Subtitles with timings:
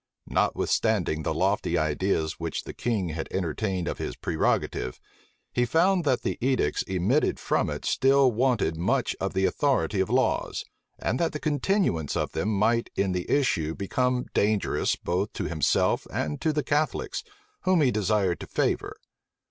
[0.25, 4.99] Notwithstanding the lofty ideas which the king had entertained of his prerogative,
[5.53, 10.09] he found that the edicts emitted from it still wanted much of the authority of
[10.09, 10.65] laws,
[10.97, 16.07] and that the continuance of them might in the issue become dangerous both to himself
[16.11, 17.23] and to the Catholics,
[17.65, 18.97] whom he desired to favor.